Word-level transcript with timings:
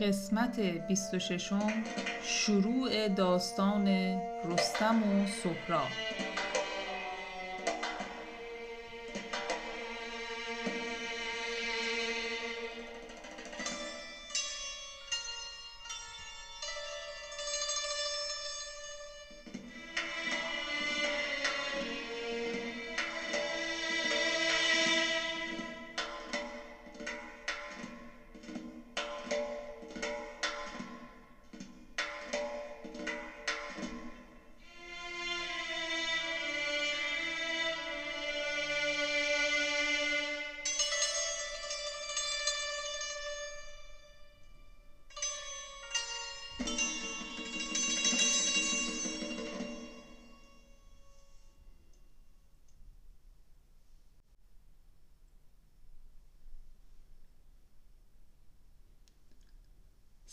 قسمت 0.00 0.60
26 0.60 1.52
شروع 2.22 3.08
داستان 3.08 3.88
رستم 4.44 5.02
و 5.02 5.26
سهراب. 5.26 6.31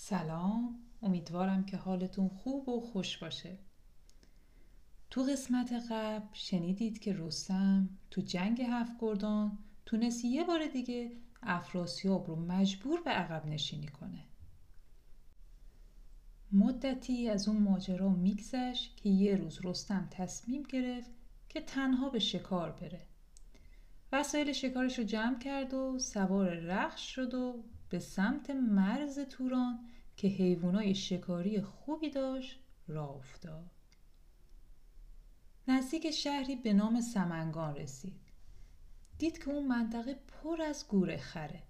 سلام. 0.10 0.80
امیدوارم 1.02 1.66
که 1.66 1.78
حالتون 1.78 2.30
خوب 2.30 2.70
و 2.70 2.82
خوش 2.82 3.18
باشه. 3.18 3.58
تو 5.10 5.24
قسمت 5.24 5.74
قبل 5.92 6.26
شنیدید 6.34 7.00
که 7.00 7.16
رستم 7.18 7.90
تو 8.12 8.22
جنگ 8.22 8.62
هفت 8.62 8.92
گردان 9.00 9.58
تونست 9.86 10.26
یه 10.26 10.44
بار 10.44 10.68
دیگه 10.68 11.12
افراسیاب 11.44 12.28
رو 12.28 12.36
مجبور 12.36 13.02
به 13.02 13.12
عقب 13.12 13.46
نشینی 13.46 13.88
کنه. 13.88 14.24
مدتی 16.52 17.30
از 17.30 17.48
اون 17.48 17.58
ماجرا 17.58 18.10
میگذشت 18.10 18.98
که 18.98 19.10
یه 19.10 19.36
روز 19.36 19.60
رستم 19.64 20.08
تصمیم 20.12 20.64
گرفت 20.64 21.12
که 21.50 21.62
تنها 21.62 22.10
به 22.10 22.20
شکار 22.20 22.72
بره. 22.72 23.02
وسایل 24.12 24.52
شکارش 24.52 25.00
رو 25.00 25.06
جمع 25.06 25.40
کرد 25.40 25.74
و 25.74 26.00
سوار 26.00 26.50
رخش 26.50 27.16
شد 27.16 27.34
و 27.34 27.64
به 27.90 28.00
سمت 28.00 28.50
مرز 28.50 29.20
توران 29.20 29.80
که 30.20 30.28
حیوانای 30.28 30.96
شکاری 30.96 31.62
خوبی 31.62 32.10
داشت 32.10 32.60
راه 32.88 33.16
افتاد. 33.16 33.72
نزدیک 35.68 36.12
شهری 36.12 36.56
به 36.56 36.74
نام 36.74 37.02
سمنگان 37.02 37.76
رسید. 37.76 38.22
دید 39.18 39.44
که 39.44 39.50
اون 39.50 39.68
منطقه 39.68 40.14
پر 40.14 40.62
از 40.62 40.88
گوره 40.88 41.18
خره. 41.18 41.64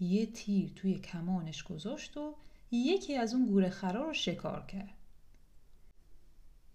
یه 0.00 0.26
تیر 0.26 0.72
توی 0.76 0.94
کمانش 0.94 1.62
گذاشت 1.62 2.16
و 2.16 2.34
یکی 2.70 3.16
از 3.16 3.34
اون 3.34 3.46
گوره 3.46 3.70
خرا 3.70 4.06
رو 4.06 4.12
شکار 4.12 4.66
کرد. 4.66 4.94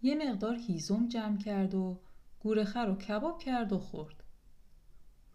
یه 0.02 0.16
مقدار 0.16 0.56
هیزم 0.56 1.08
جمع 1.08 1.38
کرد 1.38 1.76
و 1.76 2.00
گوره 2.40 2.64
خر 2.64 2.86
رو 2.86 2.96
کباب 2.96 3.40
کرد 3.40 3.74
و 3.74 3.80
خورد. 3.80 4.24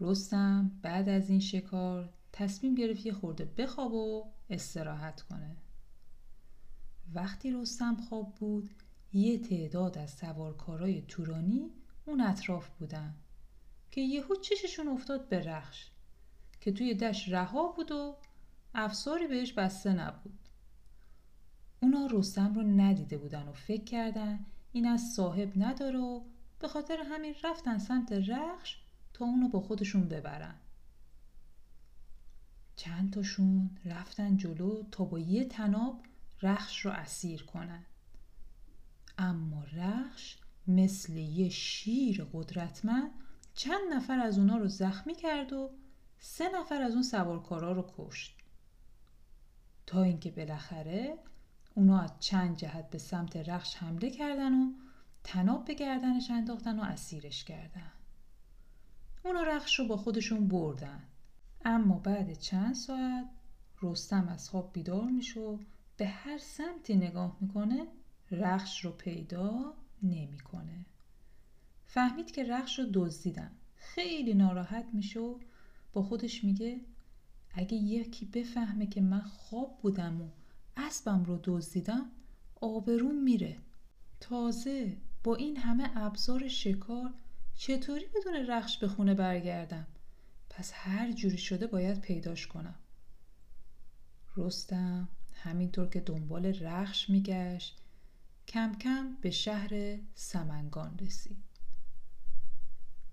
رستم 0.01 0.71
بعد 0.83 1.09
از 1.09 1.31
این 1.31 1.41
شکار 1.41 2.13
تصمیم 2.33 2.75
گرفت 2.75 3.07
یه 3.07 3.13
خورده 3.13 3.45
بخواب 3.45 3.93
و 3.93 4.25
استراحت 4.51 5.23
کنه. 5.23 5.57
وقتی 7.15 7.51
رستم 7.51 7.97
خواب 7.97 8.35
بود 8.35 8.71
یه 9.13 9.39
تعداد 9.39 9.99
از 9.99 10.11
سوارکارای 10.11 11.03
تورانی 11.03 11.71
اون 12.05 12.21
اطراف 12.21 12.69
بودن 12.69 13.15
که 13.91 14.01
یهو 14.01 14.35
چششون 14.35 14.89
افتاد 14.89 15.29
به 15.29 15.45
رخش 15.45 15.91
که 16.61 16.73
توی 16.73 16.95
دشت 16.95 17.29
رها 17.29 17.67
بود 17.73 17.93
و 17.93 18.17
افساری 18.75 19.27
بهش 19.27 19.53
بسته 19.53 19.93
نبود. 19.93 20.39
اونا 21.83 22.09
رستم 22.11 22.55
رو 22.55 22.63
ندیده 22.63 23.19
بودن 23.19 23.49
و 23.49 23.53
فکر 23.53 23.85
کردن 23.85 24.47
این 24.73 24.87
از 24.87 25.01
صاحب 25.01 25.53
نداره 25.57 25.99
و 25.99 26.21
به 26.59 26.69
خاطر 26.69 26.97
همین 27.05 27.35
رفتن 27.45 27.79
سمت 27.79 28.13
رخش 28.13 28.79
تا 29.13 29.25
اونو 29.25 29.49
با 29.49 29.61
خودشون 29.61 30.09
ببرن. 30.09 30.55
چند 32.81 33.13
تاشون 33.13 33.71
رفتن 33.85 34.37
جلو 34.37 34.83
تا 34.91 35.05
با 35.05 35.19
یه 35.19 35.45
تناب 35.45 36.03
رخش 36.43 36.87
رو 36.87 36.91
اسیر 36.91 37.43
کنن. 37.43 37.87
اما 39.19 39.65
رخش 39.65 40.39
مثل 40.67 41.13
یه 41.13 41.49
شیر 41.49 42.25
قدرتمند 42.33 43.11
چند 43.55 43.93
نفر 43.93 44.19
از 44.19 44.39
اونا 44.39 44.57
رو 44.57 44.69
زخمی 44.69 45.15
کرد 45.15 45.53
و 45.53 45.71
سه 46.19 46.49
نفر 46.55 46.83
از 46.83 46.93
اون 46.93 47.03
سوارکارا 47.03 47.73
رو 47.73 47.91
کشت. 47.97 48.37
تا 49.87 50.03
اینکه 50.03 50.31
بالاخره 50.31 51.19
اونا 51.75 52.01
از 52.01 52.13
چند 52.21 52.57
جهت 52.57 52.91
به 52.91 52.99
سمت 52.99 53.37
رخش 53.37 53.77
حمله 53.77 54.11
کردن 54.11 54.55
و 54.55 54.73
تناب 55.25 55.65
به 55.65 55.75
گردنش 55.75 56.31
انداختن 56.31 56.79
و 56.79 56.83
اسیرش 56.83 57.45
کردن. 57.45 57.93
اونا 59.25 59.43
رخش 59.43 59.79
رو 59.79 59.87
با 59.87 59.97
خودشون 59.97 60.49
بردن. 60.49 61.03
اما 61.65 61.99
بعد 61.99 62.33
چند 62.33 62.75
ساعت 62.75 63.27
رستم 63.83 64.29
از 64.29 64.51
خواب 64.51 64.73
بیدار 64.73 65.05
میشه 65.05 65.41
و 65.41 65.59
به 65.97 66.07
هر 66.07 66.39
سمتی 66.39 66.97
نگاه 66.97 67.37
می‌کنه 67.41 67.87
رخش 68.31 68.85
رو 68.85 68.91
پیدا 68.91 69.75
نمی‌کنه. 70.03 70.85
فهمید 71.87 72.31
که 72.31 72.45
رخش 72.45 72.79
رو 72.79 72.85
دزدیدن. 72.95 73.51
خیلی 73.77 74.35
ناراحت 74.35 74.87
میشه 74.93 75.21
و 75.21 75.39
با 75.93 76.03
خودش 76.03 76.45
میگه 76.45 76.81
اگه 77.55 77.77
یکی 77.77 78.27
بفهمه 78.27 78.87
که 78.87 79.01
من 79.01 79.21
خواب 79.21 79.79
بودم 79.83 80.21
و 80.23 80.29
اسبم 80.77 81.25
رو 81.25 81.41
دزدیدم 81.45 82.11
آبروم 82.61 83.23
میره. 83.23 83.57
تازه 84.21 84.97
با 85.25 85.37
این 85.37 85.57
همه 85.57 85.91
ابزار 85.97 86.49
شکار 86.49 87.15
چطوری 87.57 88.07
بدون 88.07 88.35
رخش 88.35 88.79
به 88.79 88.89
خونه 88.89 89.15
برگردم؟ 89.15 89.87
پس 90.51 90.73
هر 90.75 91.13
جوری 91.13 91.39
شده 91.39 91.67
باید 91.67 92.01
پیداش 92.01 92.47
کنم. 92.47 92.75
رستم 94.37 95.09
همینطور 95.35 95.89
که 95.89 96.01
دنبال 96.01 96.47
رخش 96.47 97.11
میگشت 97.11 97.81
کم 98.49 98.75
کم 98.75 99.17
به 99.21 99.31
شهر 99.31 99.99
سمنگان 100.15 100.99
رسید. 100.99 101.45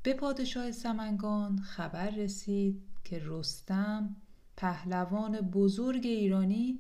به 0.04 0.14
پادشاه 0.14 0.72
سمنگان 0.72 1.60
خبر 1.60 2.10
رسید 2.10 2.84
که 3.04 3.22
رستم 3.24 4.16
پهلوان 4.58 5.42
بزرگ 5.42 6.06
ایرانی 6.06 6.80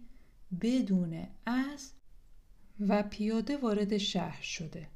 بدون 0.62 1.28
اسب 1.47 1.95
و 2.79 3.03
پیاده 3.03 3.57
وارد 3.57 3.97
شهر 3.97 4.41
شده. 4.41 4.88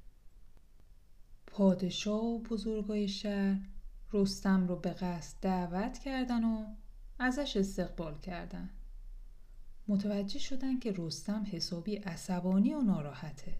پادشاه 1.48 2.24
و 2.24 2.40
بزرگای 2.40 3.08
شهر 3.08 3.60
رستم 4.14 4.68
رو 4.68 4.76
به 4.76 4.90
قصد 4.90 5.38
دعوت 5.42 5.98
کردن 5.98 6.44
و 6.44 6.66
ازش 7.20 7.58
استقبال 7.58 8.20
کردن. 8.20 8.70
متوجه 9.88 10.40
شدن 10.40 10.80
که 10.80 10.94
رستم 10.98 11.46
حسابی 11.52 11.96
عصبانی 11.96 12.74
و 12.74 12.82
ناراحته. 12.82 13.58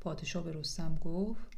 پادشاه 0.00 0.44
به 0.44 0.52
رستم 0.52 0.94
گفت 0.94 1.56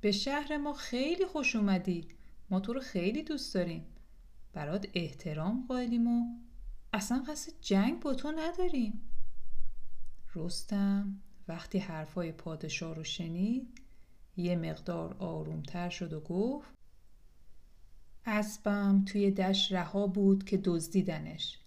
به 0.00 0.12
شهر 0.12 0.56
ما 0.56 0.72
خیلی 0.72 1.26
خوش 1.26 1.56
اومدی. 1.56 2.08
ما 2.50 2.60
تو 2.60 2.72
رو 2.72 2.80
خیلی 2.80 3.22
دوست 3.22 3.54
داریم. 3.54 3.86
برات 4.52 4.86
احترام 4.94 5.64
قائلیم 5.68 6.06
و 6.06 6.38
اصلا 6.92 7.24
قصد 7.28 7.52
جنگ 7.60 8.00
با 8.00 8.14
تو 8.14 8.32
نداریم. 8.32 9.00
رستم 10.34 11.20
وقتی 11.48 11.78
حرفای 11.78 12.32
پادشاه 12.32 12.94
رو 12.94 13.04
شنید 13.04 13.80
یه 14.36 14.56
مقدار 14.56 15.16
آرومتر 15.18 15.88
شد 15.88 16.12
و 16.12 16.20
گفت 16.20 16.68
اسبم 18.26 19.04
توی 19.04 19.30
دشت 19.30 19.72
رها 19.72 20.06
بود 20.06 20.44
که 20.44 20.56
دزدیدنش. 20.64 21.58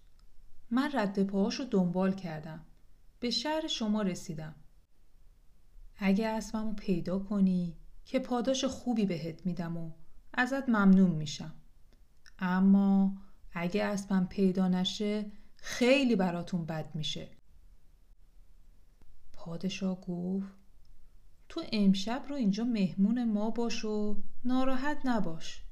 من 0.70 0.90
رد 0.94 1.22
پاهاش 1.22 1.60
دنبال 1.70 2.12
کردم. 2.12 2.64
به 3.20 3.30
شهر 3.30 3.66
شما 3.66 4.02
رسیدم. 4.02 4.54
اگه 5.96 6.28
اسبم 6.28 6.66
رو 6.66 6.72
پیدا 6.72 7.18
کنی 7.18 7.76
که 8.04 8.18
پاداش 8.18 8.64
خوبی 8.64 9.06
بهت 9.06 9.46
میدم 9.46 9.76
و 9.76 9.90
ازت 10.34 10.68
ممنون 10.68 11.10
میشم. 11.10 11.54
اما 12.38 13.16
اگه 13.52 13.84
اسبم 13.84 14.26
پیدا 14.30 14.68
نشه 14.68 15.26
خیلی 15.56 16.16
براتون 16.16 16.66
بد 16.66 16.94
میشه. 16.94 17.28
پادشاه 19.32 20.00
گفت 20.00 20.59
تو 21.50 21.62
امشب 21.72 22.24
رو 22.28 22.34
اینجا 22.34 22.64
مهمون 22.64 23.24
ما 23.32 23.50
باش 23.50 23.84
و 23.84 24.16
ناراحت 24.44 25.00
نباش. 25.04 25.62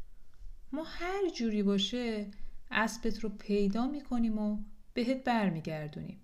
ما 0.73 0.85
هر 0.87 1.31
جوری 1.35 1.63
باشه 1.63 2.31
اسبت 2.71 3.21
رو 3.21 3.29
پیدا 3.29 3.87
می‌کنیم 3.87 4.39
و 4.39 4.59
بهت 4.95 5.25
برمیگردونیم. 5.25 6.21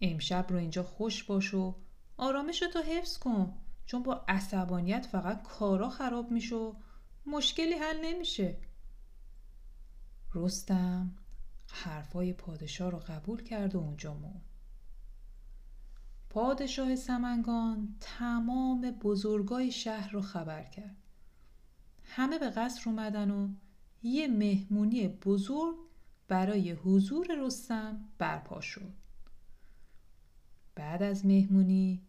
امشب 0.00 0.46
رو 0.48 0.56
اینجا 0.56 0.82
خوش 0.82 1.24
باش 1.24 1.54
و 1.54 1.74
آرامش 2.16 2.58
تو 2.58 2.82
حفظ 2.82 3.18
کن. 3.18 3.54
چون 3.86 4.02
با 4.02 4.24
عصبانیت 4.28 5.06
فقط 5.06 5.42
کارا 5.42 5.90
خراب 5.90 6.30
میشه 6.30 6.56
و 6.56 6.74
مشکلی 7.26 7.74
حل 7.74 8.04
نمیشه. 8.04 8.56
رستم 10.34 11.16
حرفای 11.68 12.32
پادشاه 12.32 12.90
رو 12.90 12.98
قبول 12.98 13.42
کرد 13.42 13.74
و 13.74 13.78
اونجا 13.78 14.14
موند. 14.14 14.47
پادشاه 16.30 16.96
سمنگان 16.96 17.96
تمام 18.00 18.90
بزرگای 18.90 19.72
شهر 19.72 20.10
رو 20.12 20.20
خبر 20.20 20.64
کرد. 20.64 20.96
همه 22.04 22.38
به 22.38 22.50
قصر 22.50 22.90
اومدن 22.90 23.30
و 23.30 23.48
یه 24.02 24.28
مهمونی 24.28 25.08
بزرگ 25.08 25.76
برای 26.28 26.70
حضور 26.72 27.26
رستم 27.46 28.08
برپا 28.18 28.60
شد. 28.60 28.92
بعد 30.74 31.02
از 31.02 31.26
مهمونی 31.26 32.02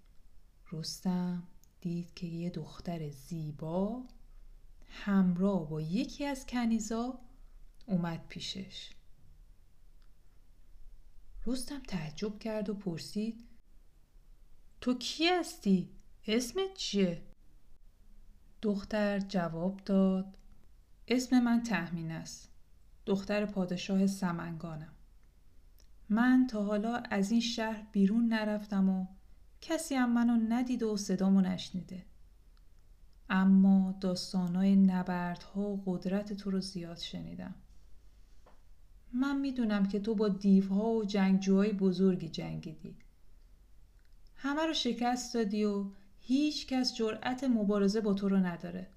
رستم 0.72 1.44
دید 1.82 2.14
که 2.14 2.28
یه 2.28 2.50
دختر 2.50 3.10
زیبا 3.10 4.04
همراه 4.88 5.70
با 5.70 5.82
یکی 5.82 6.26
از 6.26 6.46
کنیزا 6.46 7.20
اومد 7.86 8.26
پیشش. 8.30 8.90
رستم 11.46 11.82
تعجب 11.88 12.40
کرد 12.40 12.70
و 12.70 12.74
پرسید 12.74 13.49
تو 14.82 14.94
کی 14.94 15.28
هستی؟ 15.28 15.90
اسمت 16.28 16.74
چیه؟ 16.78 17.22
دختر 18.62 19.20
جواب 19.20 19.82
داد 19.86 20.38
اسم 21.08 21.40
من 21.40 21.64
تحمین 21.64 22.12
است. 22.12 22.50
دختر 23.06 23.46
پادشاه 23.46 24.08
سمنگانم. 24.08 24.94
من 26.10 26.48
تا 26.50 26.64
حالا 26.64 26.96
از 26.96 27.32
این 27.32 27.42
شهر 27.42 27.88
بیرون 27.92 28.28
نرفتم 28.28 28.90
و 28.90 29.08
کسی 29.62 29.96
هم 29.96 30.14
منو 30.14 30.38
ندیده 30.50 30.86
و 30.86 30.98
صدامو 30.98 31.42
نشنیده. 31.42 32.06
اما 33.30 33.98
داستانای 34.02 34.76
نبردها 34.76 35.62
و 35.62 35.84
قدرت 35.86 36.34
تو 36.34 36.52
رو 36.52 36.62
زیاد 36.62 36.98
شنیدم. 36.98 37.56
من 39.14 39.40
می‌دونم 39.40 39.86
که 39.86 40.00
تو 40.00 40.16
با 40.16 40.30
دیوها 40.30 40.90
و 40.90 41.06
جنگجوهای 41.06 41.74
بزرگی 41.74 42.30
جنگیدی. 42.30 42.98
همه 44.42 44.66
رو 44.66 44.74
شکست 44.74 45.34
دادی 45.34 45.64
و 45.64 45.86
هیچ 46.20 46.68
کس 46.68 46.96
جرأت 46.96 47.44
مبارزه 47.44 48.02
با 48.02 48.14
تو 48.14 48.30
رو 48.30 48.38
نداره. 48.38 48.88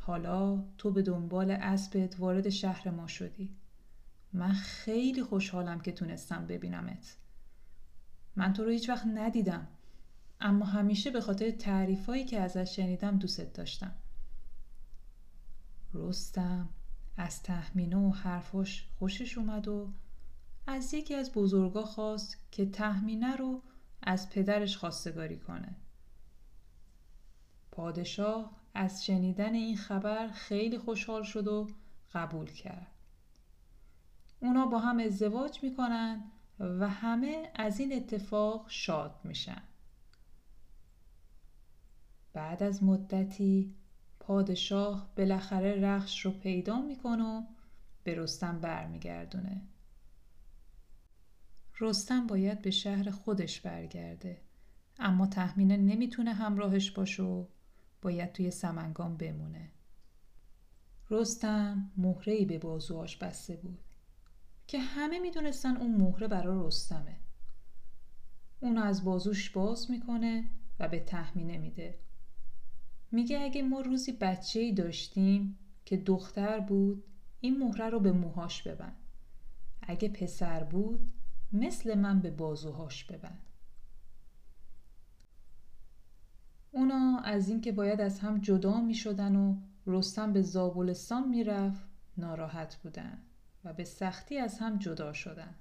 حالا 0.00 0.64
تو 0.78 0.90
به 0.90 1.02
دنبال 1.02 1.50
اسبت 1.50 2.20
وارد 2.20 2.48
شهر 2.48 2.90
ما 2.90 3.06
شدی. 3.06 3.56
من 4.32 4.52
خیلی 4.52 5.22
خوشحالم 5.22 5.80
که 5.80 5.92
تونستم 5.92 6.46
ببینمت. 6.46 7.16
من 8.36 8.52
تو 8.52 8.64
رو 8.64 8.70
هیچ 8.70 8.88
وقت 8.88 9.06
ندیدم 9.06 9.66
اما 10.40 10.64
همیشه 10.64 11.10
به 11.10 11.20
خاطر 11.20 11.50
تعریفایی 11.50 12.24
که 12.24 12.40
ازش 12.40 12.76
شنیدم 12.76 13.18
دوست 13.18 13.54
داشتم. 13.54 13.94
رستم 15.94 16.68
از 17.16 17.42
تحمینه 17.42 17.96
و 17.96 18.10
حرفاش 18.10 18.88
خوشش 18.98 19.38
اومد 19.38 19.68
و 19.68 19.92
از 20.66 20.94
یکی 20.94 21.14
از 21.14 21.32
بزرگا 21.32 21.84
خواست 21.84 22.38
که 22.50 22.66
تحمینه 22.66 23.36
رو 23.36 23.62
از 24.06 24.30
پدرش 24.30 24.76
خواستگاری 24.76 25.38
کنه. 25.38 25.76
پادشاه 27.72 28.50
از 28.74 29.04
شنیدن 29.04 29.54
این 29.54 29.76
خبر 29.76 30.28
خیلی 30.28 30.78
خوشحال 30.78 31.22
شد 31.22 31.48
و 31.48 31.68
قبول 32.12 32.46
کرد. 32.46 32.92
اونا 34.40 34.66
با 34.66 34.78
هم 34.78 34.98
ازدواج 34.98 35.62
می‌کنن 35.62 36.24
و 36.60 36.88
همه 36.88 37.50
از 37.54 37.80
این 37.80 37.92
اتفاق 37.92 38.66
شاد 38.68 39.20
میشن. 39.24 39.62
بعد 42.32 42.62
از 42.62 42.82
مدتی 42.82 43.74
پادشاه 44.20 45.10
بالاخره 45.16 45.80
رخش 45.80 46.26
رو 46.26 46.30
پیدا 46.30 46.80
می‌کنه 46.80 47.24
و 47.24 47.42
به 48.04 48.14
رستم 48.14 48.60
برمیگردونه. 48.60 49.62
رستم 51.80 52.26
باید 52.26 52.62
به 52.62 52.70
شهر 52.70 53.10
خودش 53.10 53.60
برگرده. 53.60 54.40
اما 54.98 55.26
تحمینه 55.26 55.76
نمی‌تونه 55.76 56.32
همراهش 56.32 56.90
باشه 56.90 57.22
و 57.22 57.46
باید 58.02 58.32
توی 58.32 58.50
سمنگان 58.50 59.16
بمونه. 59.16 59.70
رستم 61.10 61.90
مهرهی 61.96 62.44
به 62.44 62.58
بازوهاش 62.58 63.16
بسته 63.16 63.56
بود. 63.56 63.78
که 64.66 64.78
همه 64.78 65.18
می‌دونستن 65.18 65.76
اون 65.76 65.94
مهره 65.94 66.28
برای 66.28 66.66
رستمه. 66.66 67.16
اونو 68.60 68.82
از 68.82 69.04
بازوش 69.04 69.50
باز 69.50 69.90
می‌کنه 69.90 70.50
و 70.80 70.88
به 70.88 71.00
تحمینه 71.00 71.58
میده. 71.58 71.98
میگه 73.12 73.40
اگه 73.40 73.62
ما 73.62 73.80
روزی 73.80 74.12
بچه 74.12 74.60
ای 74.60 74.72
داشتیم 74.72 75.58
که 75.84 75.96
دختر 75.96 76.60
بود 76.60 77.04
این 77.40 77.58
مهره 77.58 77.88
رو 77.88 78.00
به 78.00 78.12
موهاش 78.12 78.62
ببند. 78.62 78.96
اگه 79.82 80.08
پسر 80.08 80.64
بود 80.64 81.12
مثل 81.52 81.98
من 81.98 82.20
به 82.20 82.30
بازوهاش 82.30 83.04
ببند. 83.04 83.46
اونا 86.72 87.18
از 87.24 87.48
اینکه 87.48 87.72
باید 87.72 88.00
از 88.00 88.20
هم 88.20 88.38
جدا 88.38 88.80
می 88.80 88.94
شدن 88.94 89.36
و 89.36 89.56
رستم 89.86 90.32
به 90.32 90.42
زابلستان 90.42 91.28
می‌رفت 91.28 91.86
ناراحت 92.16 92.76
بودن 92.76 93.18
و 93.64 93.72
به 93.72 93.84
سختی 93.84 94.38
از 94.38 94.58
هم 94.58 94.78
جدا 94.78 95.12
شدن. 95.12 95.54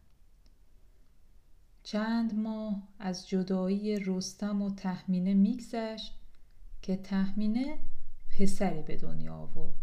چند 1.83 2.35
ماه 2.35 2.87
از 2.99 3.29
جدایی 3.29 3.99
رستم 3.99 4.61
و 4.61 4.75
تحمینه 4.75 5.33
میگذشت 5.33 6.19
که 6.81 6.95
تحمینه 6.95 7.79
پسری 8.39 8.81
به 8.81 8.97
دنیا 8.97 9.35
آورد 9.35 9.73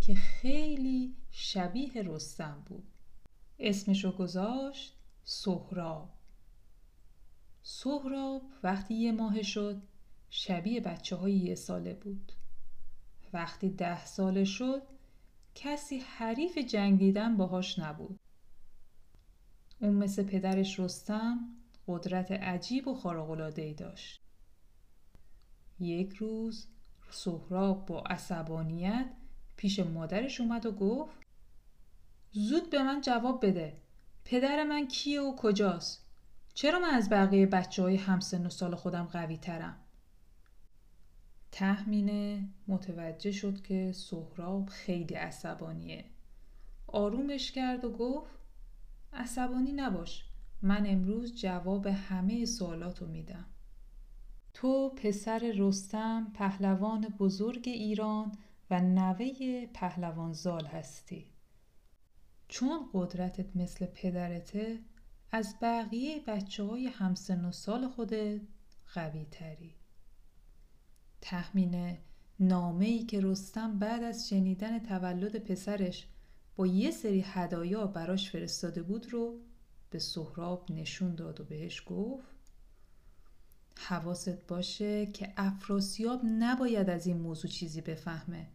که 0.00 0.14
خیلی 0.14 1.16
شبیه 1.30 2.02
رستم 2.02 2.62
بود. 2.66 2.84
اسمشو 3.58 4.16
گذاشت 4.16 5.01
سهراب. 5.24 6.10
سهراب 7.62 8.42
وقتی 8.62 8.94
یه 8.94 9.12
ماه 9.12 9.42
شد 9.42 9.82
شبیه 10.30 10.80
بچه 10.80 11.16
های 11.16 11.32
یه 11.32 11.54
ساله 11.54 11.94
بود. 11.94 12.32
وقتی 13.32 13.70
ده 13.70 14.04
ساله 14.04 14.44
شد 14.44 14.82
کسی 15.54 15.98
حریف 15.98 16.58
جنگیدن 16.58 17.36
باهاش 17.36 17.78
نبود. 17.78 18.20
اون 19.80 19.94
مثل 19.94 20.22
پدرش 20.22 20.80
رستم 20.80 21.56
قدرت 21.86 22.32
عجیب 22.32 22.88
و 22.88 22.94
خارق‌العاده‌ای 22.94 23.74
داشت. 23.74 24.22
یک 25.80 26.12
روز 26.12 26.66
سهراب 27.10 27.86
با 27.86 28.00
عصبانیت 28.00 29.10
پیش 29.56 29.78
مادرش 29.78 30.40
اومد 30.40 30.66
و 30.66 30.72
گفت 30.72 31.16
زود 32.32 32.70
به 32.70 32.82
من 32.82 33.00
جواب 33.00 33.46
بده. 33.46 33.81
پدر 34.24 34.64
من 34.64 34.88
کیه 34.88 35.20
و 35.20 35.36
کجاست؟ 35.36 36.06
چرا 36.54 36.78
من 36.78 36.90
از 36.90 37.08
بقیه 37.10 37.46
بچه 37.46 37.82
های 37.82 37.96
همسن 37.96 38.46
و 38.46 38.50
سال 38.50 38.74
خودم 38.74 39.04
قوی 39.04 39.36
ترم 39.36 39.76
تحمینه 41.52 42.48
متوجه 42.68 43.32
شد 43.32 43.62
که 43.62 43.92
سهراب 43.92 44.68
خیلی 44.68 45.14
عصبانیه. 45.14 46.04
آرومش 46.86 47.52
کرد 47.52 47.84
و 47.84 47.92
گفت 47.92 48.30
عصبانی 49.12 49.72
نباش 49.72 50.24
من 50.62 50.86
امروز 50.86 51.34
جواب 51.34 51.86
همه 51.86 52.44
سوالاتو 52.44 53.06
میدم. 53.06 53.44
تو 54.54 54.88
پسر 54.88 55.52
رستم 55.56 56.32
پهلوان 56.34 57.00
بزرگ 57.18 57.62
ایران 57.68 58.32
و 58.70 58.80
نوه 58.80 59.66
پهلوان 59.66 60.32
زال 60.32 60.66
هستی. 60.66 61.31
چون 62.52 62.90
قدرتت 62.92 63.56
مثل 63.56 63.86
پدرته 63.86 64.78
از 65.30 65.54
بقیه 65.62 66.20
بچه 66.26 66.64
های 66.64 66.86
همسن 66.86 67.44
و 67.44 67.52
سال 67.52 67.88
خودت 67.88 68.40
قوی 68.94 69.26
تری 69.30 69.74
تحمین 71.20 71.98
نامه 72.40 72.86
ای 72.86 73.04
که 73.04 73.20
رستم 73.20 73.78
بعد 73.78 74.02
از 74.02 74.28
شنیدن 74.28 74.78
تولد 74.78 75.36
پسرش 75.36 76.06
با 76.56 76.66
یه 76.66 76.90
سری 76.90 77.20
هدایا 77.20 77.86
براش 77.86 78.30
فرستاده 78.30 78.82
بود 78.82 79.12
رو 79.12 79.40
به 79.90 79.98
سهراب 79.98 80.72
نشون 80.72 81.14
داد 81.14 81.40
و 81.40 81.44
بهش 81.44 81.82
گفت 81.86 82.36
حواست 83.78 84.46
باشه 84.46 85.06
که 85.06 85.32
افراسیاب 85.36 86.20
نباید 86.24 86.90
از 86.90 87.06
این 87.06 87.16
موضوع 87.16 87.50
چیزی 87.50 87.80
بفهمه 87.80 88.48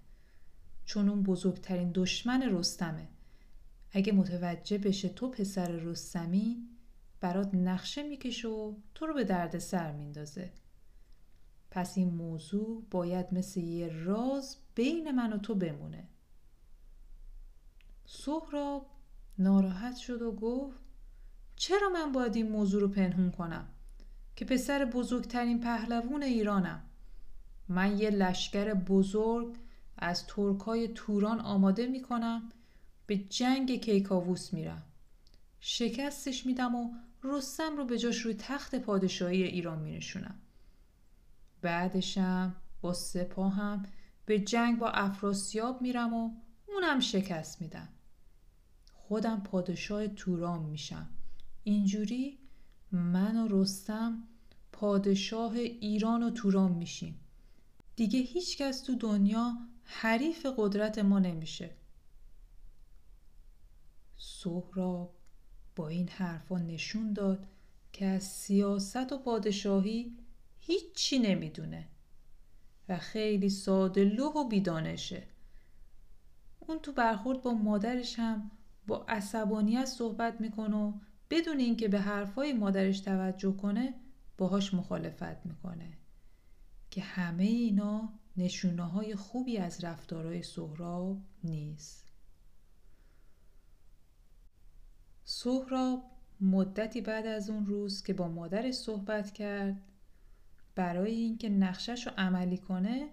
چون 0.85 1.09
اون 1.09 1.23
بزرگترین 1.23 1.91
دشمن 1.95 2.43
رستمه. 2.51 3.07
اگه 3.91 4.13
متوجه 4.13 4.77
بشه 4.77 5.09
تو 5.09 5.29
پسر 5.29 5.67
رستمی 5.67 6.67
برات 7.21 7.53
نقشه 7.53 8.03
می‌کشه 8.03 8.47
و 8.47 8.73
تو 8.95 9.05
رو 9.05 9.13
به 9.13 9.23
درد 9.23 9.57
سر 9.57 9.91
میندازه. 9.91 10.51
پس 11.71 11.97
این 11.97 12.13
موضوع 12.13 12.85
باید 12.91 13.25
مثل 13.31 13.59
یه 13.59 13.87
راز 13.87 14.57
بین 14.75 15.11
من 15.11 15.33
و 15.33 15.37
تو 15.37 15.55
بمونه. 15.55 16.07
سهراب 18.05 18.89
ناراحت 19.39 19.95
شد 19.95 20.21
و 20.21 20.31
گفت 20.31 20.77
چرا 21.55 21.89
من 21.89 22.11
باید 22.11 22.35
این 22.35 22.49
موضوع 22.51 22.81
رو 22.81 22.87
پنهون 22.87 23.31
کنم؟ 23.31 23.67
که 24.35 24.45
پسر 24.45 24.85
بزرگترین 24.85 25.59
پهلوون 25.59 26.23
ایرانم. 26.23 26.81
من 27.69 27.97
یه 27.97 28.09
لشکر 28.09 28.73
بزرگ 28.73 29.55
از 29.97 30.27
ترکای 30.27 30.87
توران 30.87 31.39
آماده 31.39 31.87
می‌کنم 31.87 32.49
به 33.07 33.17
جنگ 33.17 33.81
کیکاووس 33.81 34.53
میرم. 34.53 34.83
شکستش 35.59 36.45
میدم 36.45 36.75
و 36.75 36.93
رستم 37.23 37.77
رو 37.77 37.85
به 37.85 37.97
جاش 37.97 38.17
روی 38.17 38.33
تخت 38.33 38.75
پادشاهی 38.75 39.43
ایران 39.43 39.79
مینشونم. 39.79 40.35
بعدشم 41.61 42.55
با 42.81 42.93
سپاهم 42.93 43.85
به 44.25 44.39
جنگ 44.39 44.79
با 44.79 44.89
افراسیاب 44.89 45.81
میرم 45.81 46.13
و 46.13 46.31
اونم 46.67 46.99
شکست 46.99 47.61
میدم. 47.61 47.89
خودم 48.93 49.43
پادشاه 49.43 50.07
توران 50.07 50.63
میشم. 50.63 51.09
اینجوری 51.63 52.39
من 52.91 53.37
و 53.37 53.47
رستم 53.61 54.23
پادشاه 54.71 55.53
ایران 55.53 56.23
و 56.23 56.29
توران 56.29 56.71
میشیم. 56.71 57.19
دیگه 57.95 58.19
هیچکس 58.19 58.81
تو 58.81 58.95
دنیا 58.95 59.57
حریف 59.83 60.45
قدرت 60.57 60.99
ما 60.99 61.19
نمیشه. 61.19 61.69
سهراب 64.17 65.15
با 65.75 65.87
این 65.87 66.09
حرفا 66.09 66.57
نشون 66.57 67.13
داد 67.13 67.47
که 67.93 68.05
از 68.05 68.23
سیاست 68.23 69.11
و 69.11 69.17
پادشاهی 69.17 70.17
هیچی 70.59 71.19
نمی‌دونه 71.19 71.87
و 72.89 72.97
خیلی 72.97 73.49
ساده 73.49 74.03
لوح 74.03 74.33
و 74.33 74.47
بیدانشه. 74.47 75.23
اون 76.59 76.79
تو 76.79 76.91
برخورد 76.91 77.41
با 77.41 77.53
مادرش 77.53 78.19
هم 78.19 78.51
با 78.87 79.05
عصبانیت 79.07 79.85
صحبت 79.85 80.41
می‌کنه 80.41 80.75
و 80.75 80.93
بدون 81.29 81.59
اینکه 81.59 81.87
به 81.87 81.99
حرفای 81.99 82.53
مادرش 82.53 82.99
توجه 82.99 83.51
کنه 83.51 83.93
باهاش 84.37 84.73
مخالفت 84.73 85.45
می‌کنه 85.45 85.97
که 86.91 87.01
همه 87.01 87.43
اینا 87.43 88.13
نشونه 88.37 88.83
های 88.83 89.15
خوبی 89.15 89.57
از 89.57 89.83
رفتارهای 89.83 90.43
سهراب 90.43 91.17
نیست. 91.43 92.06
سهراب 95.39 96.03
مدتی 96.41 97.01
بعد 97.01 97.25
از 97.25 97.49
اون 97.49 97.65
روز 97.65 98.03
که 98.03 98.13
با 98.13 98.27
مادرش 98.27 98.73
صحبت 98.73 99.31
کرد 99.31 99.81
برای 100.75 101.11
اینکه 101.11 101.49
نقشش 101.49 102.07
رو 102.07 102.13
عملی 102.17 102.57
کنه 102.57 103.09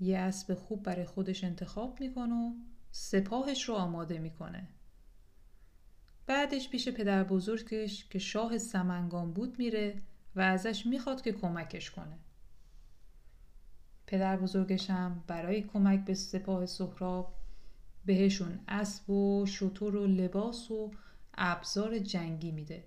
یه 0.00 0.18
اسب 0.18 0.54
خوب 0.54 0.82
برای 0.82 1.04
خودش 1.04 1.44
انتخاب 1.44 2.00
می‌کنه 2.00 2.34
و 2.34 2.52
سپاهش 2.90 3.62
رو 3.68 3.74
آماده 3.74 4.18
می‌کنه. 4.18 4.68
بعدش 6.26 6.68
پیش 6.68 6.88
پدر 6.88 7.24
بزرگش 7.24 8.08
که 8.08 8.18
شاه 8.18 8.58
سمنگان 8.58 9.32
بود 9.32 9.58
میره 9.58 10.02
و 10.36 10.40
ازش 10.40 10.86
می‌خواد 10.86 11.22
که 11.22 11.32
کمکش 11.32 11.90
کنه. 11.90 12.18
پدر 14.06 14.36
بزرگش 14.36 14.90
هم 14.90 15.24
برای 15.26 15.62
کمک 15.62 16.04
به 16.04 16.14
سپاه 16.14 16.66
سهراب 16.66 17.34
بهشون 18.06 18.58
اسب 18.68 19.10
و 19.10 19.46
شطور 19.46 19.96
و 19.96 20.06
لباس 20.06 20.70
و 20.70 20.90
ابزار 21.38 21.98
جنگی 21.98 22.50
میده 22.50 22.84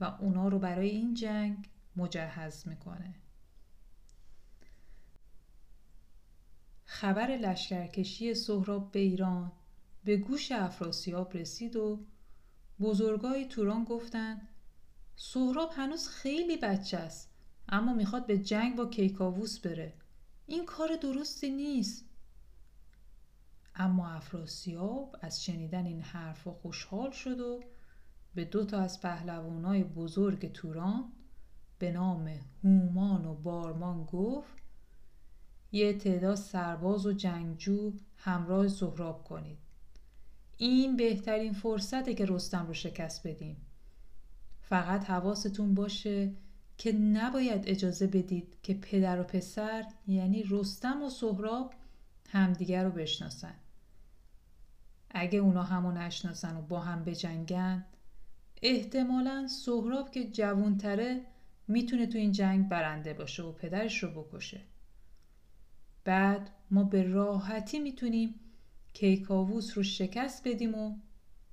و 0.00 0.04
اونا 0.04 0.48
رو 0.48 0.58
برای 0.58 0.88
این 0.88 1.14
جنگ 1.14 1.68
مجهز 1.96 2.68
می‌کنه. 2.68 3.14
خبر 6.84 7.26
لشکرکشی 7.26 8.34
سهراب 8.34 8.92
به 8.92 8.98
ایران 8.98 9.52
به 10.04 10.16
گوش 10.16 10.52
افراسیاب 10.52 11.36
رسید 11.36 11.76
و 11.76 12.06
بزرگای 12.80 13.46
توران 13.46 13.84
گفتن 13.84 14.48
سهراب 15.16 15.70
هنوز 15.76 16.08
خیلی 16.08 16.56
بچه 16.56 16.96
است 16.96 17.30
اما 17.68 17.94
می‌خواد 17.94 18.26
به 18.26 18.38
جنگ 18.38 18.76
با 18.76 18.86
کیکاووس 18.86 19.58
بره. 19.58 19.92
این 20.46 20.66
کار 20.66 20.96
درستی 20.96 21.50
نیست. 21.50 22.04
اما 23.74 24.08
افراسیاب 24.08 25.16
از 25.20 25.44
شنیدن 25.44 25.86
این 25.86 26.02
حرف 26.02 26.46
خوشحال 26.46 27.10
شد 27.10 27.40
و 27.40 27.60
به 28.38 28.44
دو 28.44 28.64
تا 28.64 28.80
از 28.80 29.00
پهلوانای 29.00 29.84
بزرگ 29.84 30.52
توران 30.52 31.12
به 31.78 31.92
نام 31.92 32.30
هومان 32.64 33.24
و 33.24 33.34
بارمان 33.34 34.04
گفت 34.04 34.56
یه 35.72 35.92
تعداد 35.92 36.34
سرباز 36.34 37.06
و 37.06 37.12
جنگجو 37.12 37.92
همراه 38.16 38.68
سهراب 38.68 39.24
کنید. 39.24 39.58
این 40.56 40.96
بهترین 40.96 41.52
فرصته 41.52 42.14
که 42.14 42.26
رستم 42.28 42.66
رو 42.66 42.74
شکست 42.74 43.26
بدیم 43.26 43.56
فقط 44.60 45.04
حواستون 45.04 45.74
باشه 45.74 46.32
که 46.76 46.92
نباید 46.92 47.62
اجازه 47.66 48.06
بدید 48.06 48.56
که 48.62 48.74
پدر 48.74 49.20
و 49.20 49.24
پسر 49.24 49.84
یعنی 50.06 50.44
رستم 50.50 51.02
و 51.02 51.10
سهراب 51.10 51.74
همدیگر 52.28 52.84
رو 52.84 52.90
بشناسن. 52.90 53.54
اگه 55.10 55.38
اونا 55.38 55.62
همو 55.62 55.92
نشناسن 55.92 56.56
و 56.56 56.62
با 56.62 56.80
هم 56.80 57.04
بجنگن 57.04 57.84
احتمالا 58.62 59.46
سهراب 59.46 60.10
که 60.10 60.30
جوونتره 60.30 61.26
می‌تونه 61.68 62.06
تو 62.06 62.18
این 62.18 62.32
جنگ 62.32 62.68
برنده 62.68 63.14
باشه 63.14 63.42
و 63.42 63.52
پدرش 63.52 64.02
رو 64.02 64.22
بکشه. 64.22 64.60
بعد 66.04 66.50
ما 66.70 66.84
به 66.84 67.02
راحتی 67.02 67.78
می‌تونیم 67.78 68.40
کیکاووس 68.92 69.76
رو 69.76 69.82
شکست 69.82 70.48
بدیم 70.48 70.74
و 70.74 70.96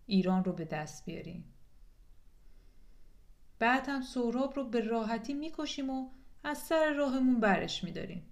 ایران 0.05 0.43
رو 0.43 0.53
به 0.53 0.65
دست 0.65 1.05
بیاریم. 1.05 1.53
بعد 3.59 3.89
هم 3.89 4.01
سهراب 4.01 4.55
رو 4.55 4.69
به 4.69 4.81
راحتی 4.81 5.33
می‌کشیم 5.33 5.89
و 5.89 6.09
از 6.43 6.57
سر 6.57 6.93
راهمون 6.93 7.39
برش 7.39 7.83
میداریم. 7.83 8.25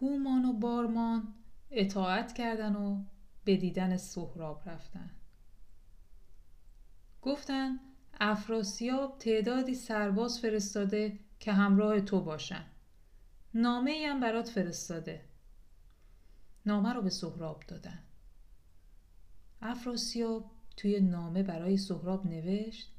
هومان 0.00 0.44
و 0.44 0.52
بارمان 0.52 1.34
اطاعت 1.70 2.32
کردن 2.32 2.76
و 2.76 3.04
به 3.44 3.56
دیدن 3.56 3.96
سهراب 3.96 4.68
رفتن. 4.68 5.10
گفتن 7.22 7.78
افراسیاب 8.20 9.18
تعدادی 9.18 9.74
سرباز 9.74 10.38
فرستاده 10.38 11.18
که 11.40 11.52
همراه 11.52 12.00
تو 12.00 12.20
باشن. 12.20 12.64
نامه 13.54 13.90
ای 13.90 14.04
هم 14.04 14.20
برات 14.20 14.48
فرستاده. 14.48 15.24
نامه 16.66 16.92
رو 16.92 17.02
به 17.02 17.10
سهراب 17.10 17.62
دادن. 17.68 17.98
افراسیاب 19.62 20.50
توی 20.76 21.00
نامه 21.00 21.42
برای 21.42 21.76
سهراب 21.76 22.26
نوشت 22.26 22.92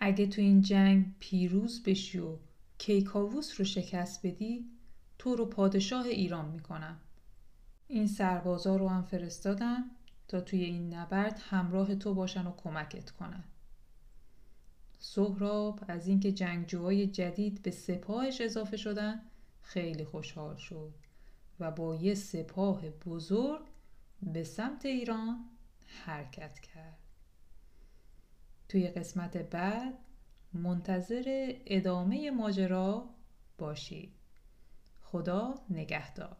اگه 0.00 0.26
تو 0.26 0.40
این 0.40 0.60
جنگ 0.60 1.14
پیروز 1.18 1.82
بشی 1.82 2.18
و 2.18 2.36
کیکاووس 2.78 3.60
رو 3.60 3.64
شکست 3.64 4.26
بدی 4.26 4.70
تو 5.18 5.36
رو 5.36 5.46
پادشاه 5.46 6.04
ایران 6.04 6.50
می‌کنم. 6.50 7.00
این 7.88 8.06
سربازا 8.06 8.76
رو 8.76 8.88
هم 8.88 9.02
فرستادم. 9.02 9.90
تا 10.32 10.40
توی 10.40 10.64
این 10.64 10.94
نبرد 10.94 11.40
همراه 11.44 11.94
تو 11.94 12.14
باشن 12.14 12.46
و 12.46 12.56
کمکت 12.56 13.10
کنن. 13.10 13.44
سهراب 14.98 15.80
از 15.88 16.08
اینکه 16.08 16.32
جنگجوهای 16.32 17.06
جدید 17.06 17.62
به 17.62 17.70
سپاهش 17.70 18.40
اضافه 18.40 18.76
شدن 18.76 19.22
خیلی 19.62 20.04
خوشحال 20.04 20.56
شد 20.56 20.94
و 21.60 21.70
با 21.70 21.94
یه 21.94 22.14
سپاه 22.14 22.90
بزرگ 22.90 23.60
به 24.22 24.44
سمت 24.44 24.86
ایران 24.86 25.44
حرکت 26.04 26.58
کرد. 26.58 26.98
توی 28.68 28.88
قسمت 28.88 29.36
بعد 29.36 29.98
منتظر 30.52 31.52
ادامه 31.66 32.30
ماجرا 32.30 33.10
باشید. 33.58 34.12
خدا 35.00 35.54
نگهدار. 35.70 36.36